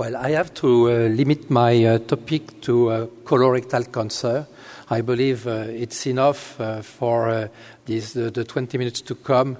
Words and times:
Well, 0.00 0.16
I 0.16 0.30
have 0.30 0.54
to 0.54 0.88
uh, 0.88 0.92
limit 1.08 1.50
my 1.50 1.84
uh, 1.84 1.98
topic 1.98 2.62
to 2.62 2.88
uh, 2.88 3.06
colorectal 3.22 3.92
cancer. 3.92 4.46
I 4.88 5.02
believe 5.02 5.46
uh, 5.46 5.66
it's 5.68 6.06
enough 6.06 6.58
uh, 6.58 6.80
for 6.80 7.28
uh, 7.28 7.48
this, 7.84 8.14
the, 8.14 8.30
the 8.30 8.44
20 8.44 8.78
minutes 8.78 9.02
to 9.02 9.14
come 9.14 9.58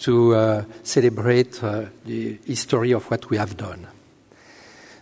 to 0.00 0.64
celebrate 0.82 1.60
the 1.60 2.38
history 2.46 2.92
of 2.92 3.04
what 3.10 3.28
we 3.28 3.36
have 3.36 3.54
done. 3.58 3.86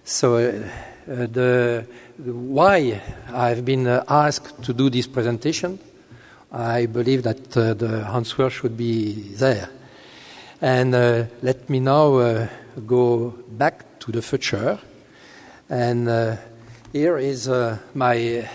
So, 0.03 0.61
the, 1.07 1.87
why 2.17 3.01
I've 3.33 3.65
been 3.65 3.87
asked 3.87 4.61
to 4.65 4.73
do 4.73 4.91
this 4.91 5.07
presentation, 5.07 5.79
I 6.51 6.87
believe 6.87 7.23
that 7.23 7.53
the 7.53 8.11
answer 8.13 8.51
should 8.51 8.77
be 8.77 9.13
there. 9.37 9.69
And 10.61 10.91
let 11.43 11.71
me 11.71 11.79
now 11.79 12.49
go 12.87 13.31
back 13.49 13.99
to 14.01 14.13
the 14.13 14.23
future. 14.23 14.79
And 15.69 16.09
uh, 16.09 16.37
here 16.93 17.19
is 17.19 17.49
uh, 17.49 17.79
my 17.95 18.49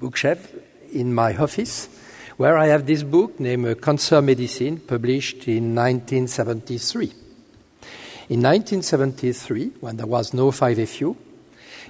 bookshelf 0.00 0.52
in 0.92 1.14
my 1.14 1.36
office, 1.36 1.88
where 2.36 2.56
I 2.56 2.66
have 2.66 2.86
this 2.86 3.02
book 3.02 3.38
named 3.40 3.66
uh, 3.66 3.74
Cancer 3.74 4.22
Medicine, 4.22 4.80
published 4.80 5.48
in 5.48 5.74
1973. 5.74 7.06
In 8.30 8.42
1973, 8.42 9.72
when 9.80 9.96
there 9.96 10.06
was 10.06 10.34
no 10.34 10.50
5FU, 10.50 11.16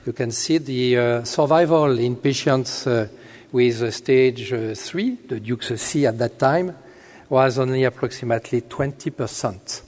you 0.07 0.13
can 0.13 0.31
see 0.31 0.59
the 0.59 0.97
uh, 0.97 1.25
survival 1.25 1.99
in 1.99 2.17
patients 2.17 2.87
uh, 2.87 3.09
with 3.53 3.83
uh, 3.83 3.91
stage 3.91 4.51
3, 4.51 5.19
the 5.29 5.41
Dukes 5.41 5.81
C 5.81 6.07
at 6.07 6.19
that 6.19 6.39
time, 6.39 6.77
was 7.29 7.59
only 7.59 7.85
approximately 7.85 8.63
20 8.63 9.11
percent 9.11 9.83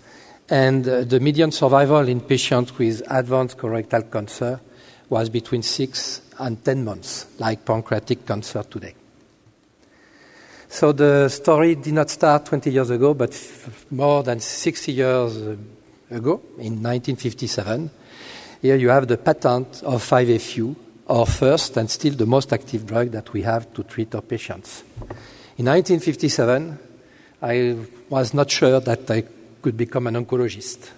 and 0.50 0.86
uh, 0.86 1.04
the 1.04 1.20
median 1.20 1.52
survival 1.52 2.08
in 2.08 2.20
patients 2.20 2.76
with 2.76 3.02
advanced 3.08 3.56
colorectal 3.56 4.10
cancer 4.10 4.60
was 5.08 5.30
between 5.30 5.62
six 5.62 6.22
and 6.38 6.64
10 6.64 6.84
months, 6.84 7.26
like 7.38 7.64
pancreatic 7.64 8.26
cancer 8.26 8.64
today. 8.64 8.94
So 10.68 10.92
the 10.92 11.28
story 11.28 11.76
did 11.76 11.94
not 11.94 12.10
start 12.10 12.46
20 12.46 12.70
years 12.70 12.90
ago, 12.90 13.14
but 13.14 13.32
more 13.90 14.22
than 14.22 14.40
60 14.40 14.92
years 14.92 15.36
uh, 15.36 15.56
ago, 16.10 16.42
in 16.58 16.82
1957. 16.82 17.90
Here 18.62 18.76
you 18.76 18.88
have 18.88 19.06
the 19.06 19.18
patent 19.18 19.82
of 19.84 20.02
5FU, 20.02 20.74
our 21.08 21.26
first 21.26 21.76
and 21.76 21.88
still 21.90 22.14
the 22.14 22.26
most 22.26 22.52
active 22.52 22.86
drug 22.86 23.10
that 23.12 23.32
we 23.32 23.42
have 23.42 23.72
to 23.74 23.82
treat 23.84 24.14
our 24.14 24.22
patients. 24.22 24.82
In 25.58 25.66
1957, 25.66 26.78
I 27.42 27.76
was 28.08 28.34
not 28.34 28.50
sure 28.50 28.80
that 28.80 29.10
I 29.10 29.24
could 29.60 29.76
become 29.76 30.06
an 30.06 30.14
oncologist. 30.14 30.90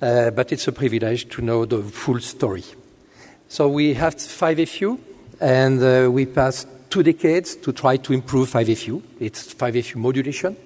Uh, 0.00 0.30
but 0.30 0.50
it's 0.52 0.66
a 0.66 0.72
privilege 0.72 1.28
to 1.28 1.42
know 1.42 1.64
the 1.66 1.82
full 1.82 2.20
story. 2.20 2.64
So 3.48 3.68
we 3.68 3.94
have 3.94 4.16
5FU, 4.16 4.98
and 5.40 5.82
uh, 5.82 6.10
we 6.10 6.26
passed 6.26 6.68
two 6.88 7.02
decades 7.02 7.56
to 7.56 7.72
try 7.72 7.96
to 7.98 8.12
improve 8.12 8.50
5FU. 8.50 9.02
It's 9.20 9.52
5FU 9.54 9.96
modulation. 9.96 10.56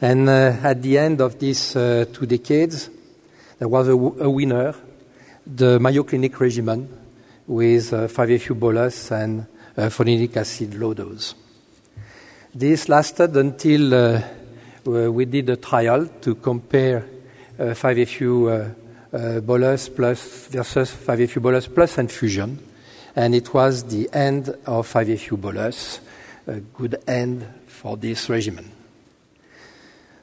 And 0.00 0.28
uh, 0.28 0.56
at 0.62 0.82
the 0.82 0.98
end 0.98 1.20
of 1.20 1.38
these 1.38 1.76
uh, 1.76 2.06
two 2.12 2.26
decades, 2.26 2.90
there 3.58 3.68
was 3.68 3.88
a, 3.88 3.96
winner, 3.96 4.74
the 5.46 5.78
Mayo 5.78 6.02
Clinic 6.02 6.40
regimen, 6.40 6.88
with 7.46 7.90
5FU 7.90 8.50
uh, 8.50 8.54
bolus 8.54 9.10
and 9.12 9.46
uh, 9.76 9.82
folinic 9.82 10.36
acid 10.36 10.74
low 10.74 10.94
dose. 10.94 11.34
This 12.54 12.88
lasted 12.88 13.36
until 13.36 13.94
uh, 13.94 14.22
we 14.84 15.24
did 15.24 15.48
a 15.50 15.56
trial 15.56 16.06
to 16.20 16.34
compare 16.36 17.04
5FU 17.58 18.74
uh, 19.12 19.16
uh, 19.16 19.40
bolus 19.40 19.88
plus 19.88 20.48
versus 20.48 20.90
5FU 20.90 21.40
bolus 21.40 21.68
plus 21.68 21.98
infusion, 21.98 22.58
and 23.14 23.34
it 23.34 23.52
was 23.54 23.84
the 23.84 24.08
end 24.12 24.48
of 24.66 24.90
5FU 24.92 25.40
bolus, 25.40 26.00
a 26.46 26.60
good 26.60 26.96
end 27.06 27.46
for 27.66 27.96
this 27.96 28.28
regimen. 28.28 28.70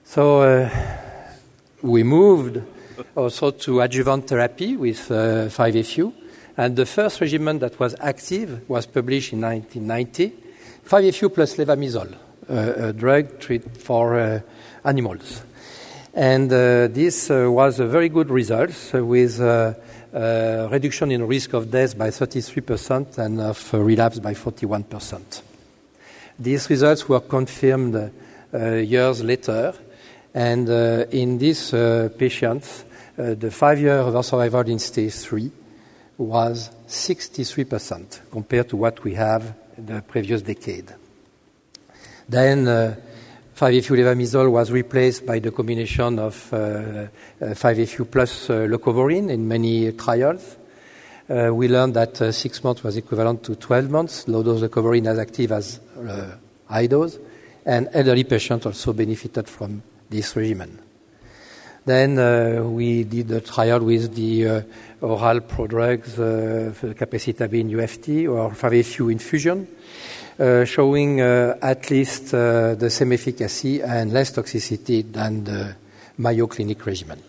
So 0.04 0.70
we 1.82 2.04
moved 2.04 2.62
also 3.16 3.52
to 3.52 3.82
adjuvant 3.82 4.28
therapy 4.28 4.76
with 4.76 5.12
uh, 5.12 5.48
5FU. 5.48 6.14
And 6.58 6.76
the 6.76 6.86
first 6.86 7.22
regimen 7.22 7.60
that 7.60 7.80
was 7.80 7.96
active 8.02 8.68
was 8.68 8.86
published 8.86 9.32
in 9.32 9.42
1990, 9.42 10.34
5FU 10.86 11.34
plus 11.34 11.56
levamisole 11.56 12.29
a 12.50 12.94
drug 12.94 13.40
treat 13.40 13.78
for 13.78 14.20
uh, 14.20 14.40
animals. 14.84 15.44
And 16.14 16.52
uh, 16.52 16.88
this 16.88 17.30
uh, 17.30 17.48
was 17.50 17.80
a 17.80 17.86
very 17.86 18.10
good 18.10 18.30
result 18.30 18.94
with 18.94 19.40
a 19.40 19.76
reduction 20.72 21.12
in 21.12 21.28
risk 21.28 21.54
of 21.54 21.70
death 21.70 21.98
by 21.98 22.10
33% 22.10 23.18
and 23.20 23.40
of 23.40 23.74
relapse 23.74 24.20
by 24.20 24.34
41%. 24.34 25.42
These 26.40 26.70
results 26.70 27.08
were 27.08 27.20
confirmed 27.20 28.12
years 28.52 29.24
later, 29.24 29.74
and 30.34 30.68
in 31.14 31.38
these 31.38 31.72
patients, 32.18 32.86
the 33.16 33.52
five-year 33.52 34.24
survival 34.24 34.62
in 34.62 34.80
stage 34.80 35.14
3 35.14 35.52
was 36.18 36.72
63% 36.88 38.32
compared 38.32 38.70
to 38.70 38.78
what 38.78 39.04
we 39.04 39.14
have 39.14 39.54
in 39.78 39.86
the 39.86 40.02
previous 40.02 40.42
decade. 40.42 40.94
Then 42.30 42.68
uh, 42.68 42.96
5-FU 43.56 44.50
was 44.52 44.72
replaced 44.72 45.26
by 45.26 45.40
the 45.40 45.52
combination 45.52 46.20
of 46.20 46.54
uh, 46.54 47.08
5-FU 47.42 48.04
uh, 48.04 48.06
plus 48.06 48.50
uh, 48.50 48.54
leucovorin 48.68 49.30
in 49.30 49.48
many 49.48 49.92
trials. 49.94 50.58
Uh, 51.28 51.50
we 51.54 51.68
learned 51.68 51.96
that 51.96 52.22
uh, 52.22 52.32
six 52.32 52.64
months 52.64 52.84
was 52.84 52.96
equivalent 52.98 53.44
to 53.44 53.56
12 53.56 53.90
months, 53.90 54.28
low 54.28 54.44
dose 54.44 54.62
leucovorin 54.62 55.08
as 55.08 55.18
active 55.20 55.52
as 55.52 55.80
uh, 56.08 56.36
high 56.68 56.88
dose, 56.88 57.18
and 57.66 57.90
elderly 57.94 58.24
patients 58.24 58.66
also 58.66 58.94
benefited 58.94 59.50
from 59.50 59.82
this 60.10 60.36
regimen. 60.36 60.80
Then 61.86 62.74
we 62.74 63.04
did 63.06 63.32
a 63.32 63.42
trial 63.42 63.80
with 63.80 64.14
the 64.14 64.64
oral 65.02 65.42
prodrugs, 65.42 66.20
uh, 66.20 66.72
capecitabine 66.94 67.72
UFT 67.72 68.30
or 68.30 68.52
5-FU 68.52 69.10
infusion. 69.10 69.68
Uh, 70.40 70.64
showing 70.64 71.20
uh, 71.20 71.58
at 71.62 71.92
least 71.92 72.34
uh, 72.34 72.74
the 72.76 72.90
same 72.90 73.12
efficacy 73.12 73.82
and 73.82 74.14
less 74.14 74.32
toxicity 74.32 75.04
than 75.12 75.44
the 75.44 75.76
Mayo 76.18 76.48
Clinic 76.48 76.86
regimen. 76.86 77.22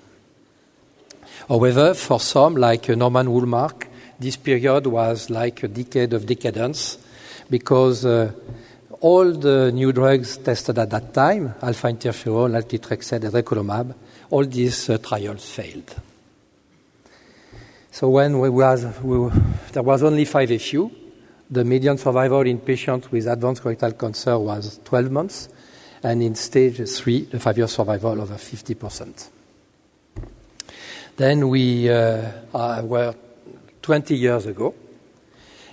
However, 1.49 1.95
for 1.95 2.21
some, 2.21 2.55
like 2.55 2.89
Norman 2.91 3.27
Wolmark, 3.27 3.89
this 4.17 4.37
period 4.37 4.87
was 4.87 5.29
like 5.29 5.61
a 5.65 5.67
decade 5.67 6.13
of 6.13 6.25
decadence 6.25 6.99
because 7.51 8.05
all 9.01 9.33
the 9.33 9.73
new 9.73 9.91
drugs 9.91 10.37
tested 10.37 10.79
at 10.79 10.91
that 10.91 11.13
time, 11.13 11.53
alpha 11.63 11.89
interferon, 11.89 12.53
raltitrexed, 12.53 13.11
and 13.11 13.25
recolumab, 13.25 13.93
all 14.31 14.45
these 14.45 14.89
trials 15.03 15.51
failed. 15.51 15.97
So 17.91 18.09
when 18.09 18.35
there 18.35 19.83
was 19.83 20.03
only 20.05 20.27
5FU, 20.27 21.00
the 21.51 21.65
median 21.65 21.99
survival 21.99 22.43
in 22.43 22.59
patients 22.59 23.11
with 23.11 23.27
advanced 23.27 23.63
colorectal 23.63 23.99
cancer 23.99 24.39
was 24.39 24.79
12 24.85 25.11
months, 25.11 25.49
and 26.03 26.23
in 26.23 26.35
stage 26.35 26.89
3, 26.89 27.23
the 27.25 27.41
five-year 27.41 27.67
survival 27.67 28.21
over 28.21 28.35
50%. 28.35 29.29
Then 31.17 31.49
we 31.49 31.91
uh, 31.91 32.31
uh, 32.55 32.83
were 32.85 33.15
20 33.83 34.17
years 34.17 34.47
ago, 34.47 34.75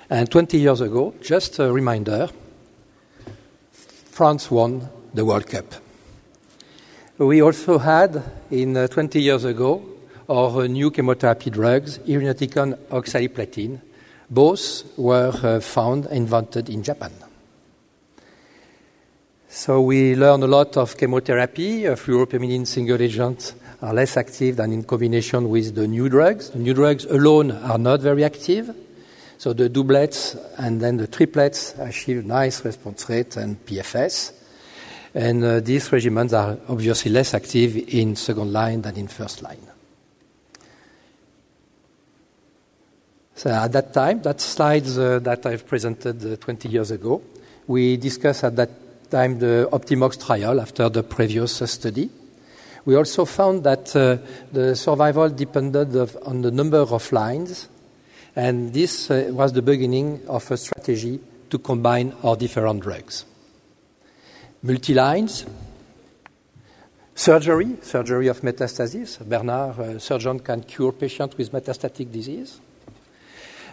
and 0.09 0.29
20 0.29 0.57
years 0.57 0.81
ago, 0.81 1.13
just 1.21 1.59
a 1.59 1.71
reminder, 1.71 2.27
France 3.71 4.49
won 4.49 4.89
the 5.13 5.23
World 5.23 5.47
Cup. 5.47 5.65
We 7.19 7.41
also 7.41 7.77
had, 7.77 8.23
in 8.49 8.75
uh, 8.75 8.87
20 8.87 9.21
years 9.21 9.43
ago, 9.43 9.83
our 10.29 10.67
new 10.67 10.91
chemotherapy 10.91 11.49
drugs, 11.49 11.99
irinotecan 11.99 12.75
oxaliplatin, 12.89 13.79
both 14.29 14.83
were 14.97 15.31
uh, 15.43 15.59
found, 15.59 16.05
invented 16.07 16.69
in 16.69 16.83
Japan. 16.83 17.11
So 19.49 19.81
we 19.81 20.15
learn 20.15 20.43
a 20.43 20.47
lot 20.47 20.77
of 20.77 20.97
chemotherapy. 20.97 21.83
Fluoropyrimidine 21.83 22.67
single 22.67 23.01
agents 23.01 23.55
are 23.81 23.93
less 23.93 24.17
active 24.17 24.57
than 24.57 24.71
in 24.73 24.83
combination 24.83 25.49
with 25.49 25.73
the 25.73 25.87
new 25.87 26.09
drugs. 26.09 26.49
The 26.49 26.59
new 26.59 26.73
drugs 26.73 27.05
alone 27.05 27.51
are 27.51 27.77
not 27.77 28.01
very 28.01 28.23
active. 28.23 28.75
So 29.37 29.53
the 29.53 29.69
doublets 29.69 30.35
and 30.57 30.81
then 30.81 30.97
the 30.97 31.07
triplets 31.07 31.73
achieve 31.79 32.25
nice 32.25 32.65
response 32.65 33.07
rate 33.09 33.37
and 33.37 33.63
PFS. 33.65 34.33
And 35.13 35.43
uh, 35.43 35.59
these 35.61 35.89
regimens 35.89 36.33
are 36.33 36.59
obviously 36.67 37.11
less 37.11 37.33
active 37.33 37.77
in 37.77 38.15
second 38.15 38.51
line 38.51 38.81
than 38.81 38.97
in 38.97 39.07
first 39.07 39.41
line. 39.41 39.76
So 43.37 43.51
at 43.51 43.71
that 43.71 43.93
time, 43.93 44.21
that 44.23 44.41
slides 44.41 44.97
uh, 44.97 45.19
that 45.19 45.45
I've 45.45 45.65
presented 45.65 46.25
uh, 46.25 46.35
20 46.37 46.67
years 46.67 46.91
ago, 46.91 47.21
we 47.67 47.95
discussed 47.95 48.43
at 48.43 48.55
that 48.55 49.09
time 49.09 49.39
the 49.39 49.69
Optimox 49.71 50.25
trial 50.25 50.59
after 50.59 50.89
the 50.89 51.03
previous 51.03 51.61
study, 51.71 52.09
We 52.87 52.95
also 52.95 53.25
found 53.25 53.65
that 53.65 53.93
uh, 53.97 54.15
the 54.53 54.73
survival 54.73 55.27
depended 55.29 55.93
of, 55.97 56.17
on 56.25 56.41
the 56.41 56.51
number 56.51 56.77
of 56.77 57.11
lines, 57.11 57.67
and 58.33 58.71
this 58.71 59.11
uh, 59.11 59.27
was 59.33 59.51
the 59.51 59.61
beginning 59.61 60.21
of 60.29 60.49
a 60.49 60.55
strategy 60.55 61.19
to 61.49 61.59
combine 61.59 62.13
our 62.23 62.37
different 62.37 62.81
drugs. 62.81 63.25
Multi-lines, 64.63 65.45
surgery, 67.13 67.75
surgery 67.81 68.27
of 68.29 68.39
metastasis. 68.39 69.19
Bernard, 69.19 69.79
uh, 69.79 69.99
surgeon, 69.99 70.39
can 70.39 70.63
cure 70.63 70.93
patients 70.93 71.37
with 71.37 71.51
metastatic 71.51 72.09
disease. 72.09 72.61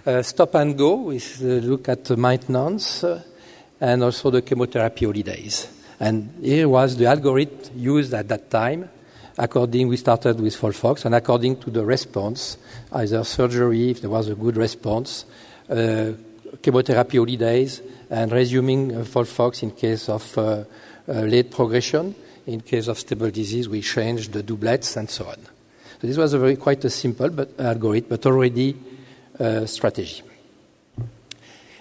Uh, 0.07 0.21
stop 0.21 0.55
and 0.57 0.77
go, 0.77 0.97
we 0.97 1.19
look 1.41 1.89
at 1.89 2.05
the 2.05 2.15
maintenance, 2.15 3.03
uh, 3.05 3.23
and 3.81 4.03
also 4.03 4.31
the 4.31 4.43
chemotherapy 4.43 5.07
holidays. 5.07 5.67
And 5.99 6.31
here 6.43 6.69
was 6.69 6.99
the 6.99 7.07
algorithm 7.07 7.71
used 7.75 8.13
at 8.13 8.29
that 8.29 8.51
time. 8.51 8.91
According, 9.39 9.89
we 9.89 9.97
started 9.97 10.39
with 10.41 10.55
FOLFOX, 10.57 11.07
and 11.07 11.15
according 11.15 11.57
to 11.61 11.71
the 11.71 11.83
response, 11.87 12.59
either 12.93 13.25
surgery, 13.25 13.93
if 13.93 14.03
there 14.03 14.11
was 14.11 14.29
a 14.29 14.35
good 14.35 14.59
response, 14.59 15.25
uh, 15.71 16.13
chemotherapy 16.61 17.17
holidays, 17.17 17.81
and 18.11 18.31
resuming 18.31 18.95
uh, 18.95 19.05
FOLFOX 19.05 19.63
in 19.63 19.71
case 19.71 20.11
of 20.11 20.37
uh, 20.37 20.65
uh, 21.09 21.13
late 21.13 21.51
progression. 21.51 22.15
In 22.47 22.61
case 22.61 22.89
of 22.89 22.99
stable 22.99 23.31
disease, 23.31 23.71
we 23.71 23.81
changed 23.81 24.35
the 24.35 24.43
doublets 24.43 24.99
and 24.99 25.09
so 25.09 25.25
on. 25.25 25.37
So 25.99 26.07
this 26.07 26.19
was 26.19 26.35
a 26.35 26.39
very 26.39 26.57
quite 26.57 26.85
a 26.85 26.91
simple 26.91 27.31
but 27.31 27.59
algorithm, 27.59 28.11
but 28.11 28.27
already 28.27 28.75
uh, 28.75 28.94
strategy. 29.67 30.23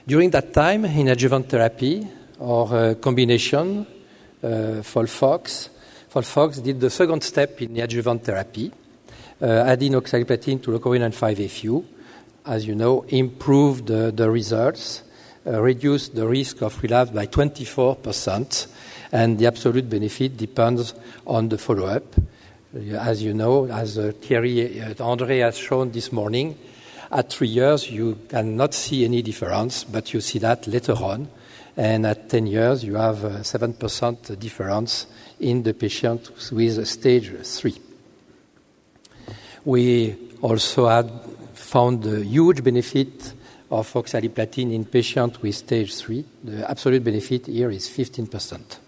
During 0.06 0.32
that 0.32 0.54
time, 0.54 0.84
in 0.84 1.08
adjuvant 1.08 1.48
therapy 1.48 2.06
or 2.40 2.68
uh, 2.76 2.94
combination, 2.96 3.88
uh, 4.44 4.48
FOLFOX, 4.84 5.70
FOLFOX 6.14 6.62
did 6.62 6.82
the 6.82 6.90
second 6.90 7.24
step 7.24 7.62
in 7.62 7.74
the 7.74 7.82
adjuvant 7.82 8.22
therapy, 8.22 8.70
uh, 9.42 9.46
adding 9.46 9.94
oxaliplatin 9.94 10.62
to 10.62 10.72
leucovorin 10.72 11.10
5-FU, 11.14 11.86
as 12.46 12.68
you 12.68 12.76
know, 12.76 13.04
improved 13.08 13.90
uh, 13.90 14.12
the 14.12 14.30
results, 14.30 15.04
uh, 15.48 15.62
reduced 15.62 16.16
the 16.16 16.28
risk 16.28 16.62
of 16.62 16.82
relapse 16.84 17.12
by 17.12 17.26
24%, 17.26 18.68
and 19.14 19.40
the 19.40 19.48
absolute 19.48 19.90
benefit 19.90 20.36
depends 20.36 20.94
on 21.26 21.48
the 21.48 21.58
follow-up. 21.58 22.04
As 23.00 23.24
you 23.24 23.34
know, 23.34 23.72
as 23.72 23.98
uh, 23.98 24.12
Thierry 24.20 24.82
uh, 24.82 24.94
André 24.96 25.42
has 25.42 25.58
shown 25.58 25.92
this 25.92 26.12
morning, 26.12 26.58
at 27.14 27.32
three 27.32 27.48
years 27.48 27.90
you 27.90 28.18
cannot 28.28 28.74
see 28.74 29.06
any 29.06 29.22
difference, 29.22 29.84
but 29.84 30.14
you 30.14 30.22
see 30.22 30.40
that 30.40 30.68
later 30.68 30.94
on. 30.94 31.30
And 31.78 32.06
at 32.06 32.30
10 32.30 32.48
years 32.48 32.84
you 32.84 32.96
have 32.96 33.24
a 33.24 33.40
7% 33.40 34.40
difference 34.40 35.08
in 35.40 35.64
the 35.64 35.74
patient 35.74 36.32
with 36.52 36.88
stage 36.88 37.32
3. 37.32 37.76
We 39.66 40.16
also 40.42 40.88
had 40.88 41.10
found 41.54 42.06
a 42.06 42.24
huge 42.24 42.64
benefit 42.64 43.34
of 43.72 43.92
oxaliplatin 43.94 44.74
in 44.74 44.86
patients 44.86 45.42
with 45.42 45.56
stage 45.56 45.96
3. 45.96 46.26
The 46.44 46.70
absolute 46.70 47.04
benefit 47.04 47.48
here 47.48 47.72
is 47.72 47.88
15%. 47.88 48.80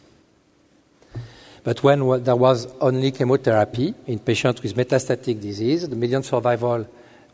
But 1.63 1.81
when 1.81 2.23
there 2.23 2.35
was 2.35 2.67
only 2.79 3.11
chemotherapy 3.11 3.95
in 4.05 4.19
patients 4.19 4.61
with 4.61 4.75
metastatic 4.75 5.41
disease, 5.41 5.89
the 5.89 5.95
median 5.95 6.21
survival 6.21 6.85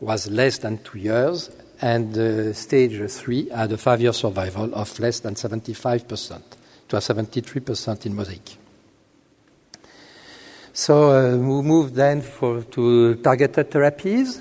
was 0.02 0.28
less 0.30 0.58
than 0.58 0.78
two 0.78 0.98
years, 0.98 1.50
and 1.80 2.16
uh, 2.18 2.52
stage 2.52 3.10
three 3.10 3.48
had 3.48 3.72
a 3.72 3.78
five-year 3.78 4.12
survival 4.12 4.74
of 4.74 4.98
less 5.00 5.20
than 5.20 5.34
75%. 5.34 6.42
to 6.92 6.98
73% 6.98 8.04
in 8.04 8.14
Mosaic. 8.14 8.58
So 10.74 11.10
uh, 11.10 11.36
we 11.36 11.62
moved 11.62 11.94
then 11.94 12.20
for, 12.20 12.62
to 12.62 13.14
targeted 13.14 13.70
therapies. 13.70 14.40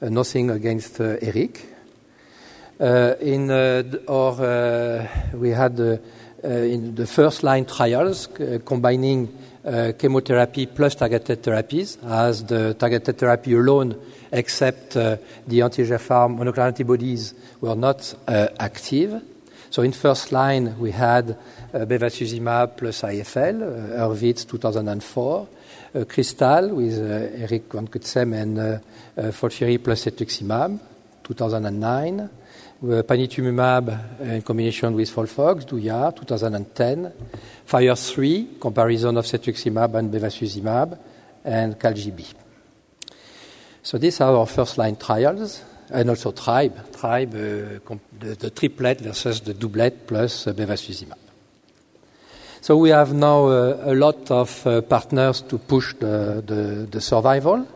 Uh, 0.00 0.08
nothing 0.08 0.50
against 0.50 1.00
uh, 1.00 1.16
Eric. 1.20 1.66
Uh, 2.78 3.14
in 3.20 3.50
uh, 3.50 3.82
or 4.06 5.08
we 5.32 5.50
had 5.50 6.00
in 6.46 6.94
the 6.94 7.06
first 7.06 7.42
line 7.42 7.64
trials 7.64 8.28
combining 8.64 9.28
chemotherapy 9.98 10.66
plus 10.66 10.94
targeted 10.94 11.42
therapies, 11.42 11.98
as 12.04 12.44
the 12.44 12.74
targeted 12.74 13.18
therapy 13.18 13.54
alone, 13.54 14.00
except 14.30 14.90
the 14.90 15.18
anti-EGFR 15.62 16.30
monoclonal 16.38 16.68
antibodies, 16.68 17.34
were 17.60 17.74
not 17.74 18.14
active. 18.28 19.20
So 19.70 19.82
in 19.82 19.92
first 19.92 20.32
line, 20.32 20.78
we 20.78 20.92
had 20.92 21.30
uh, 21.30 21.84
bevacizumab 21.84 22.76
plus 22.76 23.02
IFL, 23.02 23.62
uh, 23.62 24.08
Hurwitz 24.08 24.48
2004, 24.48 25.48
uh, 25.94 26.04
Crystal 26.04 26.74
with 26.74 26.98
uh, 26.98 27.42
Eric 27.42 27.72
Van 27.72 27.88
Cutsem 27.88 28.34
and 28.34 28.58
uh, 28.58 28.62
uh, 28.62 29.32
FOLFIRI 29.32 29.82
plus 29.82 30.04
cetuximab 30.04 30.78
2009, 31.24 32.30
panitumumab 32.82 34.20
in 34.20 34.42
combination 34.42 34.94
with 34.94 35.10
FOLFOX, 35.10 35.66
Douillard 35.66 36.16
2010, 36.16 37.12
FIRE 37.64 37.96
3, 37.96 38.48
comparison 38.60 39.16
of 39.16 39.24
cetuximab 39.24 39.94
and 39.94 40.12
bevacizumab, 40.12 40.98
and 41.44 41.78
CALGB. 41.78 42.34
So 43.82 43.98
these 43.98 44.20
are 44.20 44.34
our 44.34 44.46
first 44.46 44.78
line 44.78 44.96
trials 44.96 45.62
and 45.90 46.10
also 46.10 46.32
tribe, 46.32 46.92
tribe, 46.92 47.34
uh, 47.34 47.94
the, 48.18 48.50
triplet 48.50 49.00
versus 49.00 49.40
the 49.40 49.54
doublet 49.54 50.06
plus 50.06 50.48
uh, 50.48 50.52
bevacizumab. 50.52 51.18
So 52.60 52.76
we 52.78 52.90
have 52.90 53.14
now 53.14 53.46
uh, 53.46 53.78
a 53.84 53.94
lot 53.94 54.30
of 54.30 54.66
uh, 54.66 54.82
partners 54.82 55.42
to 55.42 55.58
push 55.58 55.94
the 55.94 56.98
survival. 57.00 57.66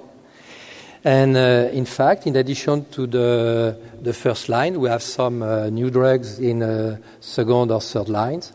And 1.03 1.37
uh, 1.37 1.71
in 1.73 1.87
fact, 1.87 2.27
in 2.27 2.37
addition 2.37 2.85
to 2.91 3.07
the, 3.07 3.77
the 4.03 4.13
first 4.13 4.49
line, 4.49 4.79
we 4.79 4.89
have 4.89 5.03
some 5.03 5.43
uh, 5.43 5.71
new 5.71 5.91
drugs 5.91 6.39
in 6.39 6.99
second 7.21 7.71
or 7.71 7.81
third 7.81 8.09
lines. 8.09 8.53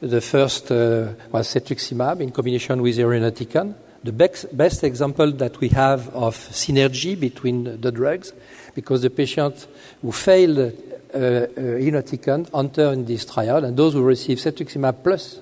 The 0.00 0.20
first 0.20 0.70
was 0.70 1.48
cetuximab 1.48 2.20
in 2.20 2.30
combination 2.30 2.80
with 2.82 2.98
irinotecan. 2.98 3.74
The 4.04 4.12
best, 4.12 4.56
best 4.56 4.84
example 4.84 5.32
that 5.32 5.58
we 5.58 5.68
have 5.70 6.08
of 6.14 6.36
synergy 6.36 7.18
between 7.18 7.80
the 7.80 7.90
drugs 7.90 8.32
because 8.76 9.02
the 9.02 9.10
patients 9.10 9.66
who 10.00 10.12
failed 10.12 10.58
uh, 10.58 11.18
uh, 11.18 11.46
irinotecan 11.56 12.48
enter 12.54 12.92
in 12.92 13.04
this 13.06 13.24
trial, 13.24 13.64
and 13.64 13.76
those 13.76 13.94
who 13.94 14.02
received 14.02 14.40
cetuximab 14.40 15.02
plus 15.02 15.40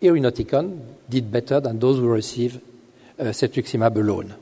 irinotecan 0.00 0.78
did 1.08 1.32
better 1.32 1.60
than 1.60 1.78
those 1.78 1.96
who 1.96 2.06
received 2.06 2.60
uh, 3.18 3.24
cetuximab 3.24 3.96
alone. 3.96 4.34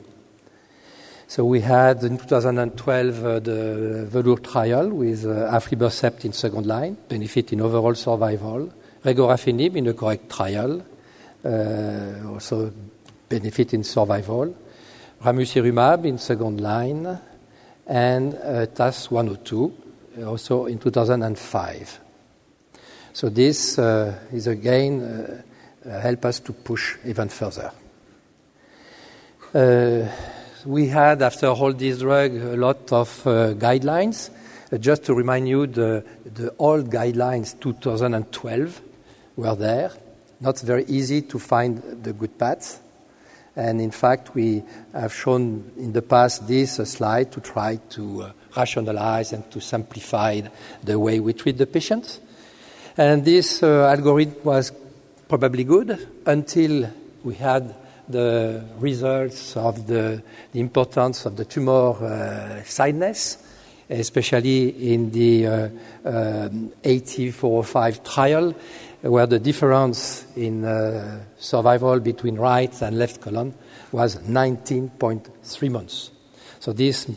So 1.29 1.43
we 1.43 1.59
had 1.59 2.03
in 2.05 2.17
2012 2.17 3.25
uh, 3.25 3.39
the 3.39 4.07
Velour 4.09 4.37
trial 4.37 4.89
with 4.89 5.25
uh, 5.25 5.59
in 6.23 6.31
second 6.31 6.65
line, 6.65 6.97
benefit 7.09 7.51
in 7.51 7.59
overall 7.59 7.95
survival, 7.95 8.71
regorafenib 9.03 9.75
in 9.75 9.83
the 9.83 9.93
correct 9.93 10.29
trial, 10.29 10.81
uh, 11.43 12.29
also 12.31 12.71
benefit 13.27 13.73
in 13.73 13.83
survival, 13.83 14.55
ramucirumab 15.21 16.05
in 16.05 16.17
second 16.17 16.61
line, 16.61 17.19
and 17.87 18.33
uh, 18.35 18.65
TAS 18.67 19.11
102, 19.11 19.73
also 20.25 20.67
in 20.67 20.79
2005. 20.79 21.99
So 23.11 23.27
this 23.27 23.77
uh, 23.77 24.17
is 24.31 24.47
again 24.47 25.43
uh, 25.85 25.99
help 25.99 26.23
us 26.23 26.39
to 26.39 26.53
push 26.53 26.95
even 27.05 27.27
further. 27.27 27.71
We 30.67 30.87
had, 30.87 31.21
after 31.21 31.47
all 31.47 31.71
these 31.71 31.99
drugs, 31.99 32.43
a 32.43 32.57
lot 32.57 32.91
of 32.91 33.23
guidelines. 33.23 34.29
just 34.79 35.05
to 35.05 35.13
remind 35.13 35.47
you, 35.47 35.65
the, 35.65 36.03
the 36.25 36.53
old 36.59 36.89
guidelines 36.89 37.57
2012 37.59 38.81
were 39.37 39.55
there. 39.55 39.91
Not 40.41 40.59
very 40.59 40.83
easy 40.85 41.21
to 41.21 41.39
find 41.39 42.03
the 42.03 42.11
good 42.11 42.37
paths. 42.37 42.79
And 43.55 43.81
in 43.81 43.91
fact, 43.91 44.35
we 44.35 44.61
have 44.93 45.13
shown 45.13 45.71
in 45.77 45.93
the 45.93 46.01
past 46.01 46.47
this 46.47 46.75
slide 46.75 47.31
to 47.31 47.39
try 47.39 47.77
to 47.91 48.23
uh, 48.23 48.31
rationalize 48.55 49.33
and 49.33 49.49
to 49.51 49.61
simplify 49.61 50.41
the 50.83 50.99
way 50.99 51.19
we 51.19 51.33
treat 51.33 51.57
the 51.57 51.65
patients. 51.65 52.19
And 52.97 53.23
this 53.23 53.63
uh, 53.63 53.87
algorithm 53.87 54.35
was 54.43 54.71
probably 55.27 55.63
good 55.63 56.07
until 56.25 56.91
we 57.23 57.35
had 57.35 57.73
the 58.09 58.63
results 58.79 59.55
of 59.57 59.87
the, 59.87 60.21
the 60.51 60.59
importance 60.59 61.25
of 61.25 61.35
the 61.35 61.45
tumor 61.45 61.91
uh, 61.91 62.63
sidedness, 62.63 63.37
especially 63.89 64.93
in 64.93 65.11
the 65.11 65.47
uh, 65.47 65.69
um, 66.05 66.71
80405 66.83 68.03
trial, 68.03 68.55
where 69.01 69.25
the 69.25 69.39
difference 69.39 70.25
in 70.35 70.65
uh, 70.65 71.19
survival 71.37 71.99
between 71.99 72.35
right 72.35 72.81
and 72.81 72.97
left 72.97 73.21
colon 73.21 73.53
was 73.91 74.17
19.3 74.17 75.71
months. 75.71 76.11
So 76.59 76.73
this 76.73 77.07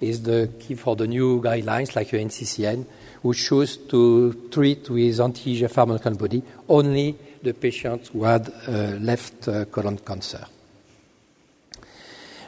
is 0.00 0.22
the 0.22 0.50
key 0.58 0.74
for 0.74 0.96
the 0.96 1.06
new 1.06 1.40
guidelines 1.40 1.96
like 1.96 2.08
NCCN, 2.08 2.86
which 3.22 3.48
choose 3.48 3.76
to 3.76 4.48
treat 4.50 4.88
with 4.88 5.20
anti-EGFR 5.20 5.86
monoclonal 5.86 6.06
antibody 6.06 6.42
only 6.68 7.16
the 7.42 7.54
patients 7.54 8.08
who 8.08 8.24
had 8.24 8.48
uh, 8.48 8.98
left 9.00 9.48
uh, 9.48 9.64
colon 9.66 9.98
cancer. 9.98 10.46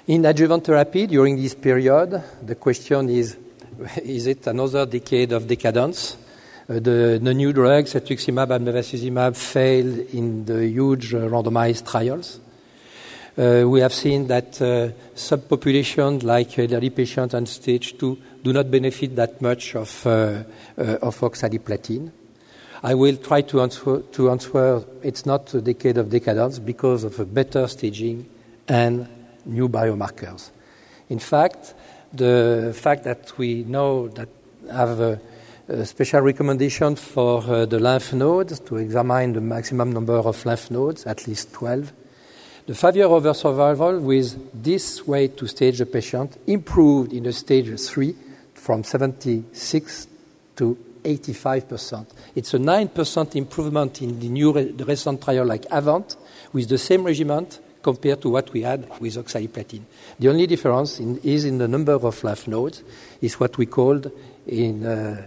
In 0.07 0.25
adjuvant 0.25 0.65
therapy 0.65 1.07
during 1.07 1.37
this 1.37 1.55
period, 1.55 2.23
the 2.43 2.55
question 2.55 3.09
is 3.11 3.37
is 4.03 4.27
it 4.27 4.47
another 4.47 4.87
decade 4.87 5.33
of 5.33 5.47
decadence? 5.47 6.17
Uh, 6.69 6.75
the, 6.75 7.19
the, 7.23 7.33
new 7.33 7.53
drugs, 7.53 7.95
cetuximab 7.95 8.51
and 8.51 8.67
bevacizumab, 8.67 9.35
failed 9.35 9.99
in 10.13 10.45
the 10.45 10.67
huge 10.67 11.15
uh, 11.15 11.19
randomized 11.19 11.91
trials. 11.91 12.41
Uh, 13.39 13.65
we 13.67 13.81
have 13.81 13.95
seen 13.95 14.27
that 14.27 14.61
uh, 14.61 14.89
subpopulations 15.15 16.25
like 16.25 16.59
elderly 16.59 16.91
patients 16.91 17.35
and 17.35 17.49
stage 17.49 17.97
2 17.97 18.19
do 18.43 18.53
not 18.53 18.71
benefit 18.71 19.15
that 19.17 19.41
much 19.41 19.77
of, 19.77 20.07
of 20.07 21.21
oxaliplatin. 21.21 22.11
I 22.83 22.95
will 22.95 23.17
try 23.17 23.43
to 23.43 23.63
answer, 23.63 24.01
to 24.01 24.31
answer 24.31 24.85
it's 25.03 25.27
not 25.27 25.53
a 25.55 25.61
decade 25.61 25.99
of 25.99 26.11
decadence 26.11 26.59
because 26.61 27.03
of 27.03 27.19
a 27.19 27.25
better 27.25 27.67
staging 27.67 28.29
and 28.69 29.09
new 29.45 29.69
biomarkers. 29.69 30.51
In 31.09 31.19
fact, 31.19 31.75
the 32.13 32.73
fact 32.77 33.05
that 33.05 33.37
we 33.37 33.65
know 33.65 34.09
that 34.09 34.29
have 34.71 35.01
a, 35.01 35.21
a 35.69 35.85
special 35.85 36.21
recommendation 36.21 36.95
for 36.95 37.43
uh, 37.43 37.67
the 37.67 37.81
lymph 37.81 38.13
nodes 38.13 38.61
to 38.61 38.77
examine 38.77 39.33
the 39.33 39.41
maximum 39.41 39.93
number 39.93 40.15
of 40.15 40.47
lymph 40.47 40.71
nodes, 40.71 41.05
at 41.07 41.27
least 41.27 41.53
12. 41.53 41.93
The 42.67 42.75
five-year 42.75 43.07
overall 43.07 43.35
survival 43.35 43.99
with 43.99 44.63
this 44.63 45.07
way 45.07 45.29
to 45.29 45.47
stage 45.49 45.79
the 45.79 45.87
patient 45.87 46.39
improved 46.47 47.13
in 47.13 47.25
the 47.25 47.33
stage 47.33 47.81
3 47.81 48.15
from 48.55 48.85
76 48.85 50.07
to 50.57 50.79
85%. 51.03 52.07
It's 52.35 52.55
a 52.55 52.59
9% 52.59 53.37
improvement 53.37 54.03
in 54.03 54.19
the 54.19 54.29
new 54.29 54.53
recent 54.53 55.23
trial 55.23 55.47
like 55.47 55.67
Avant 55.71 56.17
with 56.53 56.69
the 56.69 56.79
same 56.79 57.05
regimen 57.05 57.47
compared 57.83 58.21
to 58.23 58.29
what 58.29 58.53
we 58.53 58.63
had 58.63 58.89
with 59.01 59.17
oxaliplatin. 59.17 59.83
The 60.19 60.29
only 60.29 60.47
difference 60.47 61.01
is 61.01 61.45
in 61.45 61.59
the 61.59 61.69
number 61.69 61.93
of 61.93 62.25
lymph 62.25 62.49
nodes, 62.49 62.83
is 63.21 63.41
what 63.41 63.57
we 63.57 63.67
called 63.67 64.11
in 64.47 64.85
uh, 64.85 65.27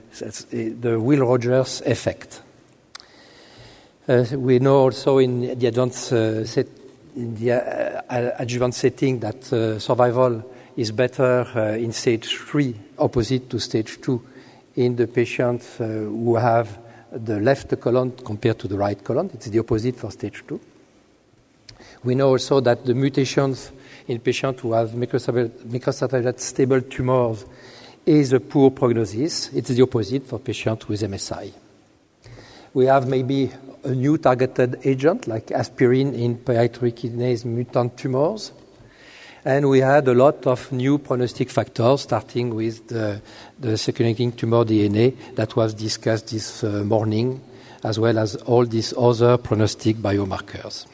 the 0.51 1.00
Will 1.00 1.25
Rogers 1.25 1.82
effect. 1.86 2.42
Uh, 4.08 4.25
we 4.34 4.60
know 4.60 4.78
also 4.78 5.20
in 5.20 5.58
the 5.58 5.68
advanced 5.68 6.12
uh, 6.12 6.44
in 7.16 7.36
the 7.36 8.34
adjuvant 8.40 8.74
setting 8.74 9.20
that 9.20 9.44
survival 9.80 10.44
is 10.78 10.92
better 10.92 11.75
in 11.78 11.92
stage 11.92 12.38
three, 12.38 12.74
opposite 12.98 13.50
to 13.50 13.60
stage 13.60 14.00
two, 14.01 14.22
in 14.75 14.96
the 14.96 15.08
patients 15.08 15.80
uh, 15.80 15.86
who 15.86 16.36
have 16.36 16.80
the 17.12 17.40
left 17.40 17.80
colon 17.80 18.12
compared 18.12 18.58
to 18.60 18.68
the 18.68 18.78
right 18.78 19.04
colon. 19.04 19.30
It's 19.34 19.48
the 19.48 19.60
opposite 19.60 19.96
for 19.96 20.12
stage 20.12 20.44
two. 20.48 20.60
We 22.04 22.16
know 22.16 22.30
also 22.30 22.62
that 22.62 22.86
the 22.86 22.96
mutations 22.96 23.72
in 24.08 24.20
patients 24.20 24.62
who 24.62 24.74
have 24.74 24.92
microsatellite 24.92 26.40
stable 26.40 26.82
tumors 26.82 27.46
is 28.06 28.34
a 28.34 28.40
poor 28.40 28.72
prognosis. 28.72 29.54
It's 29.54 29.70
the 29.70 29.82
opposite 29.84 30.25
for 30.25 30.40
patients 30.40 30.88
with 30.88 31.01
MSI. 31.01 31.51
We 32.74 32.86
have 32.86 33.08
maybe 33.08 33.51
a 33.84 33.92
new 33.92 34.18
targeted 34.18 34.80
agent 34.86 35.28
like 35.28 35.51
aspirin 35.51 36.13
in 36.13 36.38
pyruvate 36.38 37.46
mutant 37.46 37.98
tumors. 37.98 38.51
And 39.43 39.69
we 39.69 39.79
had 39.79 40.07
a 40.07 40.13
lot 40.13 40.45
of 40.45 40.71
new 40.71 41.00
prognostic 41.00 41.50
factors, 41.50 42.01
starting 42.01 42.53
with 42.53 42.88
the, 42.89 43.21
the 43.60 43.75
circulating 43.75 44.31
tumor 44.33 44.63
DNA 44.63 45.15
that 45.36 45.55
was 45.55 45.74
discussed 45.74 46.29
this 46.29 46.63
uh, 46.63 46.83
morning, 46.86 47.41
as 47.83 47.98
well 47.98 48.19
as 48.19 48.36
all 48.36 48.65
these 48.67 48.93
other 48.95 49.38
prognostic 49.39 49.98
biomarkers. 49.98 50.86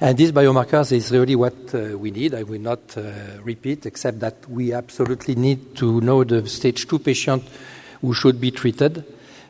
And 0.00 0.18
these 0.18 0.32
biomarkers 0.32 0.90
is 0.90 1.12
really 1.12 1.36
what 1.36 1.74
uh, 1.74 1.96
we 1.96 2.10
need. 2.10 2.34
I 2.34 2.42
will 2.42 2.60
not 2.60 2.96
uh, 2.96 3.02
repeat, 3.44 3.86
except 3.86 4.18
that 4.20 4.48
we 4.48 4.72
absolutely 4.72 5.36
need 5.36 5.76
to 5.76 6.00
know 6.00 6.24
the 6.24 6.48
stage 6.48 6.88
2 6.88 6.98
patient 6.98 7.44
who 8.00 8.14
should 8.14 8.40
be 8.40 8.50
treated, 8.50 9.04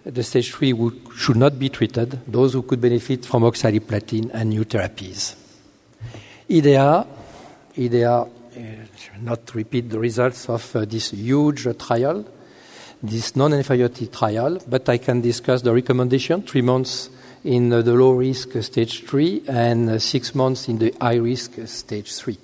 the 0.05 0.23
stage 0.23 0.53
3 0.53 0.73
who 0.73 0.93
should 1.17 1.37
not 1.37 1.59
be 1.59 1.71
treated, 1.71 2.21
those 2.27 2.53
who 2.53 2.63
could 2.63 2.83
benefit 2.83 3.25
from 3.25 3.45
oxaliplatin 3.45 4.31
and 4.35 4.51
new 4.51 4.65
therapies. 4.65 5.37
IDEA, 6.51 7.07
IDEA, 7.79 8.11
uh, 8.11 8.27
not 9.21 9.55
repeat 9.55 9.91
the 9.91 9.99
results 9.99 10.49
of 10.49 10.75
uh, 10.75 10.85
this 10.85 11.11
huge 11.11 11.67
trial, 11.79 12.25
this 13.03 13.37
non-inferiority 13.37 14.09
trial, 14.09 14.59
but 14.69 14.89
I 14.89 14.99
can 14.99 15.21
discuss 15.21 15.63
the 15.63 15.73
recommendation, 15.73 16.43
three 16.43 16.63
months 16.63 17.11
in 17.45 17.71
the 17.71 17.83
low 17.83 18.13
risk 18.13 18.61
stage 18.63 19.05
3 19.07 19.45
and 19.49 20.03
six 20.03 20.35
months 20.35 20.69
in 20.69 20.79
the 20.79 20.95
high 21.01 21.17
risk 21.17 21.53
stage 21.67 22.15
3. 22.15 22.39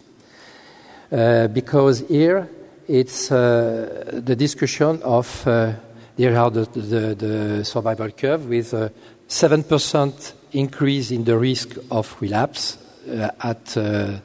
Uh, 1.12 1.49
because 1.49 2.00
here 2.09 2.49
it's 2.88 3.30
uh, 3.30 4.21
the 4.25 4.35
discussion 4.35 5.02
of 5.02 5.47
uh, 5.47 5.73
here 6.16 6.37
are 6.37 6.50
the, 6.50 6.64
the, 6.64 7.14
the, 7.14 7.64
survival 7.64 8.11
curve 8.11 8.49
with 8.49 8.73
a 8.73 8.90
7% 9.28 10.33
increase 10.52 11.11
in 11.11 11.25
the 11.25 11.37
risk 11.37 11.76
of 11.90 12.16
relapse 12.21 12.78
uh, 13.09 13.28
at 13.40 13.76
uh, 13.76 14.18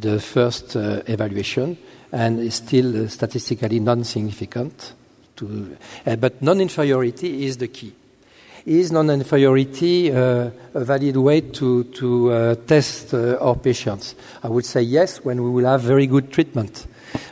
the 0.00 0.20
first 0.20 0.76
uh, 0.76 1.02
evaluation 1.06 1.76
and 2.12 2.40
is 2.40 2.54
still 2.54 3.08
statistically 3.08 3.80
non-significant. 3.80 4.94
To, 5.36 5.76
but 6.18 6.42
non-inferiority 6.42 7.44
is 7.46 7.58
the 7.58 7.68
key 7.68 7.94
is 8.68 8.92
non-inferiority 8.92 10.12
uh, 10.12 10.50
a 10.74 10.84
valid 10.84 11.16
way 11.16 11.40
to, 11.40 11.84
to 11.84 12.30
uh, 12.30 12.54
test 12.66 13.14
uh, 13.14 13.38
our 13.40 13.56
patients? 13.56 14.14
I 14.42 14.48
would 14.48 14.66
say 14.66 14.82
yes, 14.82 15.24
when 15.24 15.42
we 15.42 15.48
will 15.48 15.64
have 15.64 15.80
very 15.80 16.06
good 16.06 16.30
treatment. 16.30 16.86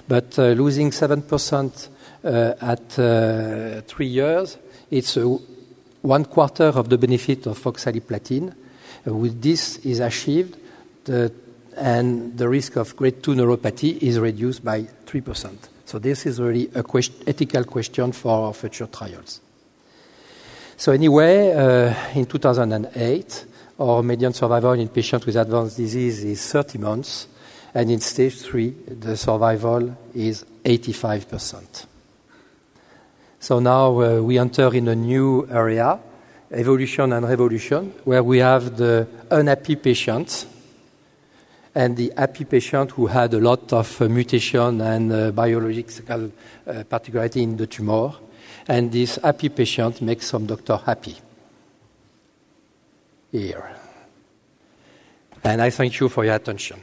But 0.09 0.39
uh, 0.39 0.49
losing 0.53 0.91
7% 0.91 1.89
uh, 2.25 2.55
at 2.61 2.99
uh, 2.99 3.83
three 3.83 4.07
years, 4.07 4.57
it's 4.91 5.19
one 6.01 6.25
quarter 6.25 6.65
of 6.65 6.89
the 6.89 6.97
benefit 6.97 7.47
of 7.47 7.63
oxaliplatin. 7.63 8.55
with 9.05 9.43
this 9.43 9.77
is 9.79 10.01
achieved, 10.01 10.57
the, 11.05 11.31
and 11.77 12.37
the 12.37 12.49
risk 12.49 12.77
of 12.77 12.97
grade 12.97 13.23
2 13.23 13.35
neuropathy 13.35 13.99
is 14.03 14.19
reduced 14.19 14.65
by 14.65 14.83
3%. 15.07 15.69
So 15.85 15.99
this 15.99 16.27
is 16.27 16.41
really 16.41 16.71
an 16.75 16.83
quest- 16.83 17.13
ethical 17.27 17.65
question 17.65 18.13
for 18.13 18.53
future 18.55 18.87
trials. 18.87 19.41
So 20.77 20.93
anyway, 20.93 21.53
uh, 21.53 21.95
in 22.15 22.27
2008, 22.27 23.47
our 23.79 24.03
median 24.03 24.33
survival 24.33 24.73
in 24.73 24.89
patients 24.89 25.27
with 25.27 25.37
advanced 25.37 25.77
disease 25.77 26.25
is 26.25 26.53
30 26.53 26.79
months, 26.79 27.29
and 27.75 27.91
in 27.91 28.01
stage 28.01 28.41
3, 28.41 28.71
the 29.01 29.17
survival 29.17 29.97
is 30.15 30.45
85%. 30.65 31.87
So 33.39 33.61
now 33.61 34.01
uh, 34.01 34.21
we 34.23 34.39
enter 34.39 34.75
in 34.75 34.89
a 34.89 34.95
new 34.95 35.47
area, 35.51 35.99
evolution 36.51 37.13
and 37.13 37.29
revolution, 37.29 37.93
where 38.05 38.23
we 38.23 38.39
have 38.39 38.77
the 38.77 39.07
unhappy 39.31 39.77
patients 39.77 40.47
and 41.77 41.95
the 41.95 42.11
happy 42.17 42.47
patient 42.47 42.91
who 42.93 43.07
had 43.07 43.35
a 43.35 43.39
lot 43.39 43.71
of 43.75 44.01
uh, 44.01 44.09
mutation 44.09 44.81
and 44.81 45.13
uh, 45.13 45.31
biological 45.31 46.33
uh, 46.67 46.83
particularity 46.85 47.43
in 47.43 47.55
the 47.59 47.67
tumor 47.67 48.13
and 48.67 48.91
this 48.91 49.17
happy 49.23 49.51
patient 49.51 50.01
makes 50.01 50.27
some 50.27 50.47
doctor 50.47 50.79
happy. 50.79 51.17
Here. 53.31 53.77
And 55.45 55.61
I 55.61 55.69
thank 55.69 56.01
you 56.01 56.09
for 56.09 56.25
your 56.25 56.35
attention. 56.35 56.81